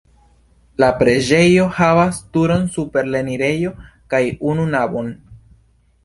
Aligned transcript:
La 0.83 0.87
preĝejo 1.01 1.65
havas 1.79 2.17
turon 2.37 2.65
super 2.77 3.11
la 3.15 3.19
enirejo 3.25 3.73
kaj 4.15 4.23
unu 4.53 4.65
navon. 4.71 5.13